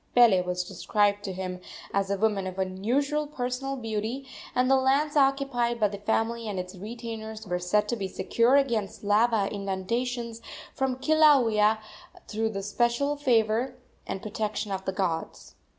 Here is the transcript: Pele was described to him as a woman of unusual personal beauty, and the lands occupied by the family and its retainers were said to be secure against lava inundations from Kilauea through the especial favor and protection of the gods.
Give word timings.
Pele 0.15 0.41
was 0.41 0.63
described 0.63 1.21
to 1.25 1.31
him 1.31 1.61
as 1.93 2.09
a 2.09 2.17
woman 2.17 2.47
of 2.47 2.57
unusual 2.57 3.27
personal 3.27 3.75
beauty, 3.75 4.25
and 4.55 4.67
the 4.67 4.75
lands 4.75 5.15
occupied 5.15 5.79
by 5.79 5.87
the 5.89 5.99
family 5.99 6.47
and 6.47 6.59
its 6.59 6.73
retainers 6.75 7.45
were 7.45 7.59
said 7.59 7.87
to 7.87 7.95
be 7.95 8.07
secure 8.07 8.55
against 8.55 9.03
lava 9.03 9.47
inundations 9.53 10.41
from 10.73 10.95
Kilauea 10.97 11.77
through 12.27 12.49
the 12.49 12.57
especial 12.61 13.15
favor 13.15 13.75
and 14.07 14.23
protection 14.23 14.71
of 14.71 14.85
the 14.85 14.91
gods. 14.91 15.53